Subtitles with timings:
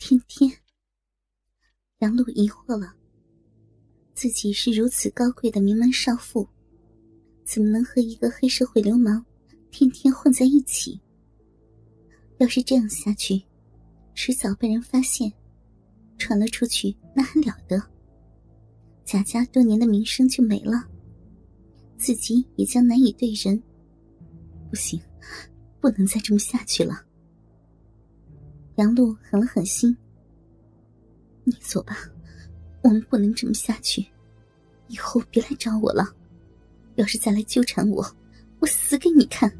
[0.00, 0.50] 天天，
[1.98, 2.94] 杨露疑惑了。
[4.14, 6.48] 自己是如此高贵的名门少妇，
[7.44, 9.24] 怎么能和一个黑社会流氓
[9.70, 10.98] 天天混在一起？
[12.38, 13.42] 要是这样下去，
[14.14, 15.30] 迟早被人发现，
[16.16, 17.80] 传了出去，那还了得？
[19.04, 20.88] 贾家多年的名声就没了，
[21.98, 23.62] 自己也将难以对人。
[24.70, 24.98] 不行，
[25.78, 27.04] 不能再这么下去了。
[28.80, 29.94] 杨露狠了狠心
[31.44, 31.98] ：“你走吧。”
[32.82, 34.06] 我们不能这么下去，
[34.88, 36.16] 以后别来找我了。
[36.94, 38.02] 要是再来纠缠我，
[38.58, 39.54] 我死给你看。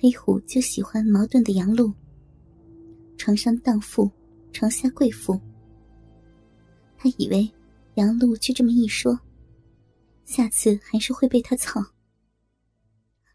[0.00, 1.92] 黑虎就喜欢矛盾的杨露，
[3.18, 4.10] 床上荡妇，
[4.50, 5.38] 床下贵妇。
[6.96, 7.46] 他以为
[7.96, 9.20] 杨露就这么一说，
[10.24, 11.84] 下次还是会被他操。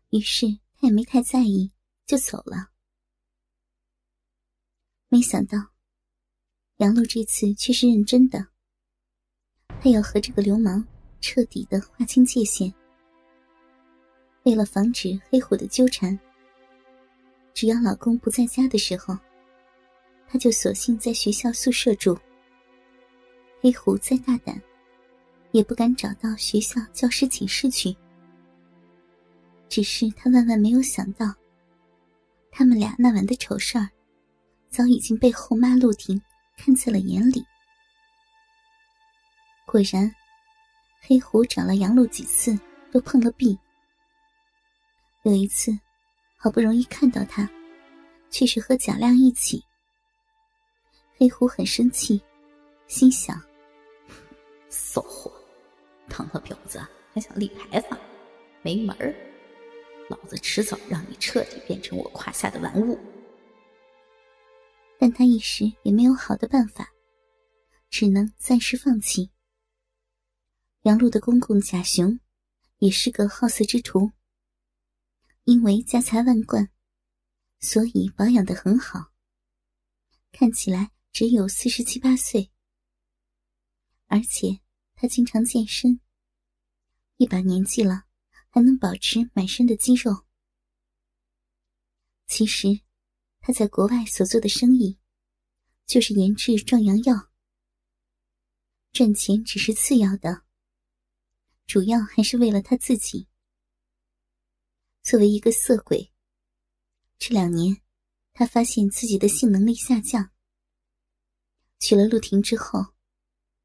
[0.09, 1.69] 于是他也没太在意，
[2.07, 2.68] 就走了。
[5.09, 5.57] 没想到。
[6.77, 8.47] 杨露这次却是认真的，
[9.81, 10.85] 她要和这个流氓
[11.19, 12.73] 彻底的划清界限。
[14.43, 16.17] 为了防止黑虎的纠缠，
[17.53, 19.17] 只要老公不在家的时候，
[20.27, 22.17] 她就索性在学校宿舍住。
[23.59, 24.61] 黑虎再大胆，
[25.51, 27.93] 也不敢找到学校教师寝室去。
[29.67, 31.33] 只是他万万没有想到，
[32.49, 33.89] 他们俩那晚的丑事儿，
[34.69, 36.21] 早已经被后妈陆婷。
[36.61, 37.41] 看在了眼里，
[39.65, 40.13] 果然，
[40.99, 42.59] 黑虎找了杨露几次
[42.91, 43.57] 都碰了壁。
[45.23, 45.71] 有一次，
[46.35, 47.49] 好不容易看到他，
[48.29, 49.63] 却是和贾亮一起。
[51.17, 52.21] 黑虎很生气，
[52.87, 53.41] 心想：
[54.67, 55.31] 骚货，
[56.09, 57.97] 当了婊子还想立牌坊，
[58.61, 59.15] 没门儿！
[60.09, 62.99] 老子迟早让你彻底变成我胯下的玩物。
[65.01, 66.93] 但他一时也没有好的办法，
[67.89, 69.31] 只能暂时放弃。
[70.81, 72.19] 杨璐的公公贾雄
[72.79, 74.11] 也是个好色之徒，
[75.45, 76.69] 因为家财万贯，
[77.61, 79.13] 所以保养的很好，
[80.33, 82.51] 看起来只有四十七八岁。
[84.07, 84.59] 而且
[84.95, 86.01] 他经常健身，
[87.15, 88.03] 一把年纪了
[88.49, 90.25] 还能保持满身的肌肉。
[92.27, 92.81] 其实。
[93.39, 94.99] 他在国外所做的生意，
[95.85, 97.29] 就是研制壮阳药。
[98.91, 100.43] 赚钱只是次要的，
[101.65, 103.27] 主要还是为了他自己。
[105.03, 106.11] 作为一个色鬼，
[107.17, 107.81] 这两年
[108.33, 110.31] 他发现自己的性能力下降。
[111.79, 112.93] 娶了陆婷之后，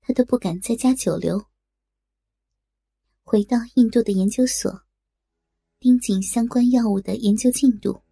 [0.00, 1.50] 他都不敢在家久留，
[3.24, 4.86] 回到印度的研究所，
[5.80, 8.03] 盯紧相关药物的研究进度。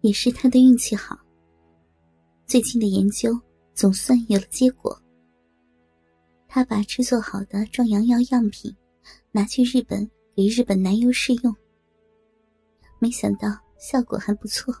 [0.00, 1.18] 也是他的运气好。
[2.46, 3.38] 最近的研究
[3.74, 5.00] 总算有了结果。
[6.46, 8.74] 他把制作好的壮阳药样品
[9.30, 11.54] 拿去日本给日本男优试用，
[12.98, 13.48] 没想到
[13.78, 14.74] 效果还不错。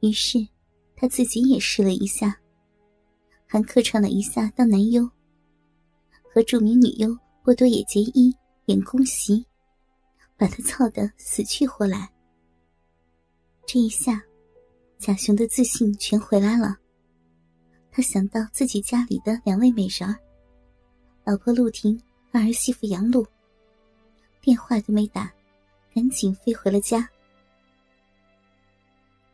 [0.00, 0.46] 于是
[0.94, 2.38] 他自己也试了一下，
[3.46, 5.08] 还客串了一下当男优，
[6.34, 8.34] 和著名女优波多野结衣
[8.66, 9.44] 演宫袭，
[10.36, 12.12] 把他操得死去活来。
[13.66, 14.20] 这一下，
[14.98, 16.76] 贾雄的自信全回来了。
[17.92, 20.16] 他想到自己家里的两位美人儿，
[21.24, 22.00] 老婆陆婷
[22.32, 23.26] 和儿媳妇杨露，
[24.40, 25.32] 电话都没打，
[25.94, 27.08] 赶紧飞回了家。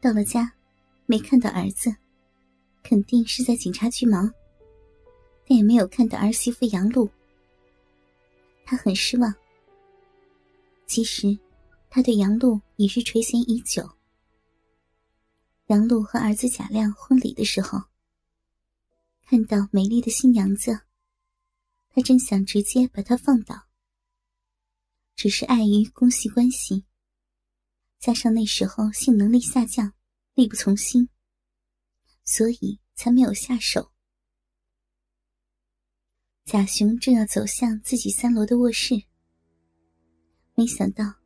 [0.01, 0.53] 到了家，
[1.07, 1.95] 没看到儿子，
[2.83, 4.31] 肯定是在警察局忙，
[5.49, 7.09] 但也没有看到儿媳妇杨露。
[8.65, 9.35] 他很失望。
[10.87, 11.37] 其实，
[11.89, 13.89] 他对杨露已是垂涎已久。
[15.67, 17.83] 杨璐和儿子贾亮婚礼的时候，
[19.25, 20.83] 看到美丽的新娘子，
[21.89, 23.67] 他真想直接把她放倒。
[25.17, 26.85] 只是碍于公系关系，
[27.99, 29.93] 加上那时候性能力下降，
[30.35, 31.09] 力不从心，
[32.23, 33.91] 所以才没有下手。
[36.45, 39.03] 贾雄正要走向自己三楼的卧室，
[40.55, 41.17] 没想到，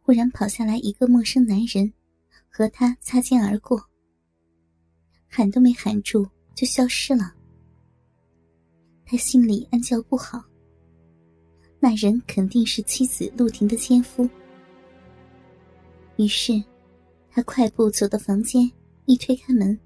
[0.00, 1.92] 忽然跑下来一个陌生男人。
[2.50, 3.80] 和他擦肩而过，
[5.28, 7.32] 喊都没喊住就消失了。
[9.06, 10.44] 他心里暗叫不好，
[11.78, 14.28] 那人肯定是妻子陆婷的奸夫。
[16.16, 16.62] 于是，
[17.30, 18.70] 他快步走到房间，
[19.06, 19.78] 一推开门，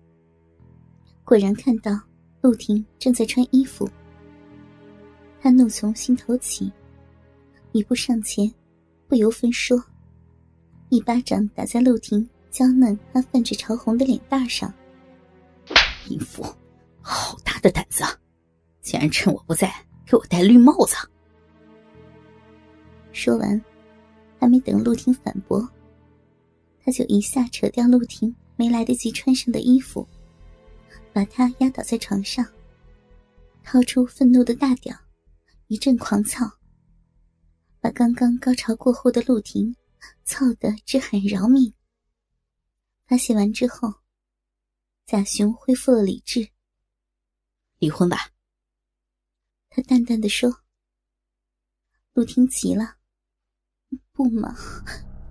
[1.22, 2.00] 果然看到
[2.40, 3.88] 陆婷正在穿衣服。
[5.40, 6.72] 他怒从心头起，
[7.72, 8.52] 一步上前，
[9.06, 9.78] 不由分说，
[10.88, 12.26] 一巴掌打在陆婷。
[12.54, 14.72] 娇嫩而泛着潮红的脸蛋上。
[16.08, 16.44] 淫妇，
[17.00, 18.16] 好大的胆子啊！
[18.80, 19.74] 竟然趁我不在
[20.06, 20.94] 给我戴绿帽子！
[23.10, 23.60] 说完，
[24.38, 25.68] 还没等陆婷反驳，
[26.84, 30.06] 他就一下扯掉陆婷没来得及穿上的衣服，
[31.12, 32.46] 把她压倒在床上，
[33.64, 34.96] 掏出愤怒的大屌，
[35.66, 36.48] 一阵狂操，
[37.80, 39.74] 把刚刚高潮过后的陆婷
[40.22, 41.74] 操得直喊饶命。
[43.06, 43.92] 发泄完之后，
[45.06, 46.48] 贾雄恢复了理智。
[47.78, 48.16] 离婚吧。
[49.68, 50.60] 他淡淡的说。
[52.14, 52.94] 陆婷急了
[54.12, 54.54] ：“不嘛，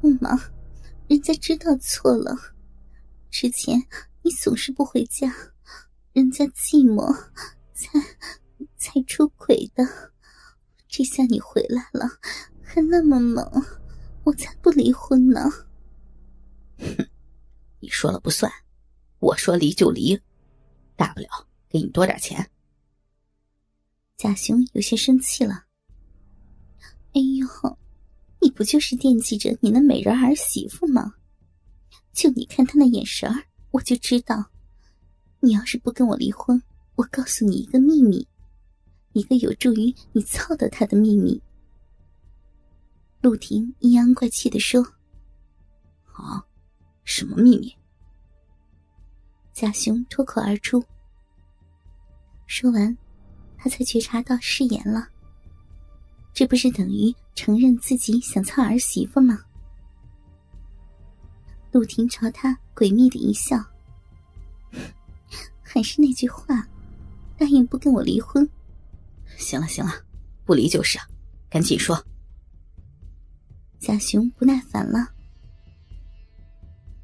[0.02, 0.38] 不嘛，
[1.08, 2.36] 人家知道错了。
[3.32, 3.82] 之前
[4.22, 5.34] 你总是不回家，
[6.12, 7.10] 人家寂寞，
[7.74, 7.90] 才
[8.76, 10.12] 才出轨的。
[10.90, 12.06] 这下你回来了，
[12.62, 13.50] 还那么猛，
[14.26, 15.50] 我才不离婚呢。”
[16.80, 17.10] 哼，
[17.84, 18.50] 你说了不算，
[19.20, 20.18] 我说离就离，
[20.96, 21.28] 大不了
[21.68, 22.50] 给你多点钱。
[24.16, 25.66] 贾雄有些生气了。
[27.12, 27.78] 哎呦，
[28.40, 31.16] 你不就是惦记着你那美人儿媳妇吗？
[32.14, 34.50] 就你看他那眼神儿，我就知道，
[35.42, 36.64] 你要是不跟我离婚，
[36.96, 38.26] 我告诉你一个秘密，
[39.12, 41.42] 一个有助于你操到他的秘密。
[43.20, 44.82] 陆婷阴阳怪气的说
[46.14, 46.46] ：“啊，
[47.04, 47.76] 什么秘密？”
[49.54, 50.84] 贾雄脱口而出。
[52.48, 52.98] 说完。
[53.56, 55.08] 他才觉察到失言了，
[56.34, 59.40] 这不是等于承认自己想操儿媳妇吗？
[61.72, 63.58] 陆婷朝他诡秘的一笑，
[65.64, 66.68] 还是那句话，
[67.38, 68.46] 答应不跟我离婚。
[69.38, 69.94] 行了行了，
[70.44, 71.00] 不离就是，
[71.50, 71.98] 赶紧说。
[73.80, 75.13] 贾雄不耐烦了，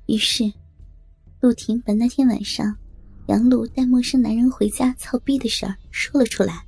[0.09, 0.51] 于是，
[1.39, 2.75] 陆婷把那天晚上。
[3.27, 6.65] 杨璐带陌生男人回家操逼的事儿说了出来。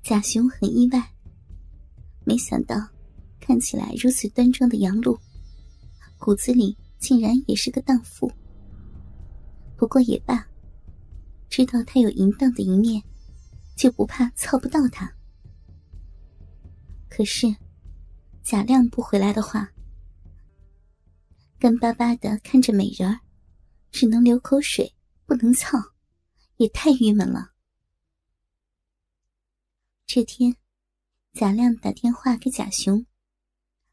[0.00, 1.10] 贾雄很意外，
[2.24, 2.76] 没想到
[3.40, 5.18] 看起来如此端庄的杨璐，
[6.16, 8.30] 骨子里竟然也是个荡妇。
[9.76, 10.46] 不过也罢，
[11.50, 13.02] 知道他有淫荡的一面，
[13.74, 15.12] 就不怕操不到他。
[17.08, 17.52] 可是
[18.44, 19.68] 贾亮不回来的话，
[21.58, 23.20] 干巴巴的看着美人儿，
[23.90, 24.94] 只能流口水。
[25.26, 25.78] 不能操，
[26.56, 27.54] 也太郁闷了。
[30.04, 30.54] 这天，
[31.32, 33.06] 贾亮打电话给贾雄，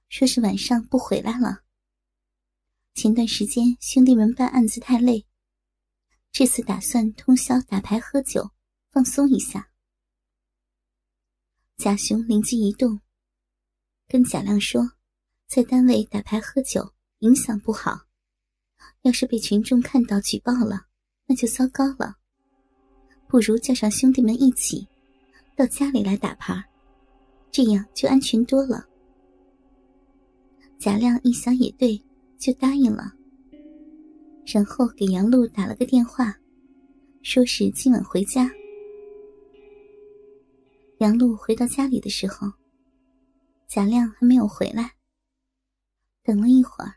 [0.10, 1.64] 说是晚上不回来了。
[2.94, 5.26] 前段时间兄弟们办案子太累，
[6.34, 8.52] 这次打算通宵打牌喝酒，
[8.92, 9.72] 放松一下。
[11.78, 13.00] 贾雄灵机一动，
[14.10, 14.98] 跟贾亮说，
[15.48, 18.02] 在单位打牌喝酒影响不好，
[19.04, 20.88] 要是被群众看到举报了。
[21.28, 22.18] 那就糟糕了，
[23.28, 24.88] 不如叫上兄弟们一起
[25.56, 26.62] 到家里来打牌，
[27.52, 28.86] 这样就安全多了。
[30.80, 32.04] 贾亮一想也对，
[32.40, 33.14] 就答应了。
[34.48, 36.36] 然后给杨璐打了个电话，
[37.22, 38.52] 说是今晚回家。
[40.98, 42.52] 杨璐回到家里的时候，
[43.68, 44.96] 贾亮还没有回来。
[46.24, 46.96] 等了一会儿，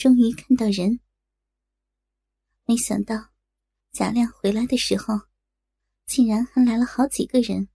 [0.00, 0.98] 终于看到人，
[2.64, 3.16] 没想到。
[3.92, 5.20] 贾亮回来的时候，
[6.06, 7.68] 竟然还来了好几个人。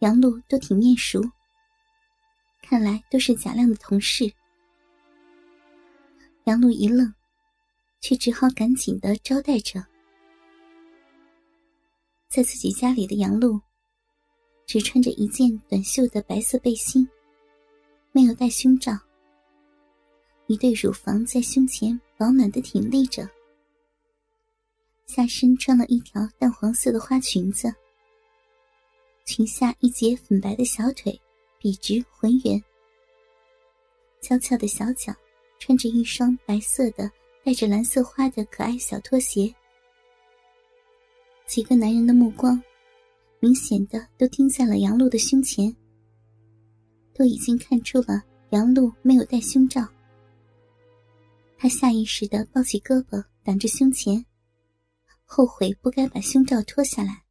[0.00, 1.22] 杨璐都挺面熟，
[2.60, 4.30] 看来都是贾亮的同事。
[6.44, 7.14] 杨璐一愣，
[8.02, 9.82] 却只好赶紧的招待着。
[12.28, 13.58] 在自己家里的杨璐，
[14.66, 17.08] 只穿着一件短袖的白色背心，
[18.12, 18.92] 没有戴胸罩，
[20.46, 23.28] 一对乳房在胸前饱满的挺立着。
[25.06, 27.72] 下身穿了一条淡黄色的花裙子，
[29.24, 31.18] 裙下一截粉白的小腿
[31.58, 32.62] 笔直浑圆，
[34.20, 35.14] 娇俏的小脚
[35.58, 37.10] 穿着一双白色的
[37.44, 39.54] 带着蓝色花的可爱小拖鞋。
[41.46, 42.60] 几个男人的目光
[43.40, 45.74] 明显的都盯在了杨璐的胸前，
[47.14, 49.86] 都已经看出了杨璐没有戴胸罩。
[51.56, 54.24] 他下意识地抱起胳膊挡着胸前。
[55.24, 57.23] 后悔不该把胸罩脱下来。